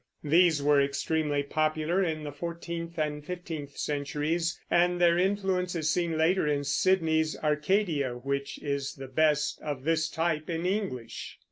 These 0.23 0.63
were 0.63 0.81
extremely 0.81 1.43
popular 1.43 2.03
in 2.03 2.23
the 2.23 2.31
fourteenth 2.31 2.97
and 2.97 3.23
fifteenth 3.23 3.77
centuries, 3.77 4.59
and 4.67 4.99
their 4.99 5.15
influence 5.15 5.75
is 5.75 5.91
seen 5.91 6.17
later 6.17 6.47
in 6.47 6.63
Sidney's 6.63 7.37
Arcadia, 7.37 8.13
which 8.15 8.57
is 8.63 8.95
the 8.95 9.07
best 9.07 9.61
of 9.61 9.83
this 9.83 10.09
type 10.09 10.49
in 10.49 10.65
English. 10.65 11.37